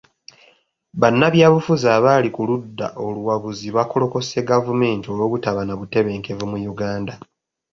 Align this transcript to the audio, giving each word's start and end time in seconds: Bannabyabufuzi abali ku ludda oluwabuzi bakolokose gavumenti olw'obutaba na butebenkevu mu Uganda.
Bannabyabufuzi 1.01 1.85
abali 1.97 2.29
ku 2.35 2.41
ludda 2.49 2.87
oluwabuzi 3.05 3.67
bakolokose 3.75 4.37
gavumenti 4.49 5.05
olw'obutaba 5.13 5.61
na 5.65 5.75
butebenkevu 5.79 6.45
mu 6.51 6.57
Uganda. 6.73 7.13